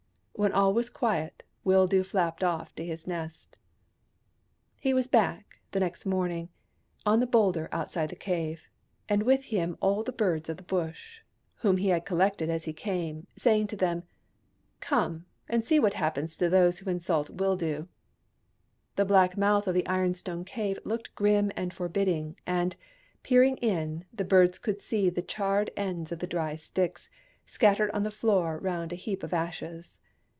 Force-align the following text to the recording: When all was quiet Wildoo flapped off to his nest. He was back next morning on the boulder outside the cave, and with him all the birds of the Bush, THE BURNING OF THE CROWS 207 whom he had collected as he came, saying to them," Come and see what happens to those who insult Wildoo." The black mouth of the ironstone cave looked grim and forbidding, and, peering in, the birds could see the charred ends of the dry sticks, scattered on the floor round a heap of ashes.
When 0.33 0.53
all 0.53 0.73
was 0.73 0.89
quiet 0.89 1.43
Wildoo 1.63 2.03
flapped 2.03 2.43
off 2.43 2.73
to 2.73 2.83
his 2.83 3.05
nest. 3.05 3.57
He 4.79 4.91
was 4.91 5.05
back 5.05 5.59
next 5.71 6.03
morning 6.03 6.49
on 7.05 7.19
the 7.19 7.27
boulder 7.27 7.69
outside 7.71 8.09
the 8.09 8.15
cave, 8.15 8.67
and 9.07 9.21
with 9.21 9.43
him 9.43 9.77
all 9.81 10.01
the 10.01 10.11
birds 10.11 10.49
of 10.49 10.57
the 10.57 10.63
Bush, 10.63 11.19
THE 11.61 11.67
BURNING 11.67 11.73
OF 11.73 11.75
THE 11.75 11.89
CROWS 12.01 12.07
207 12.07 12.41
whom 12.41 12.45
he 12.47 12.49
had 12.49 12.49
collected 12.49 12.49
as 12.49 12.63
he 12.63 12.73
came, 12.73 13.27
saying 13.35 13.67
to 13.67 13.75
them," 13.77 14.03
Come 14.89 15.27
and 15.47 15.63
see 15.63 15.79
what 15.79 15.93
happens 15.93 16.35
to 16.37 16.49
those 16.49 16.79
who 16.79 16.89
insult 16.89 17.29
Wildoo." 17.29 17.87
The 18.95 19.05
black 19.05 19.37
mouth 19.37 19.67
of 19.67 19.75
the 19.75 19.85
ironstone 19.85 20.43
cave 20.43 20.79
looked 20.83 21.13
grim 21.13 21.51
and 21.55 21.71
forbidding, 21.71 22.35
and, 22.47 22.75
peering 23.21 23.57
in, 23.57 24.05
the 24.11 24.25
birds 24.25 24.57
could 24.57 24.81
see 24.81 25.11
the 25.11 25.21
charred 25.21 25.69
ends 25.77 26.11
of 26.11 26.17
the 26.17 26.25
dry 26.25 26.55
sticks, 26.55 27.11
scattered 27.45 27.91
on 27.91 28.01
the 28.01 28.09
floor 28.09 28.57
round 28.57 28.91
a 28.91 28.95
heap 28.95 29.21
of 29.21 29.35
ashes. 29.35 29.99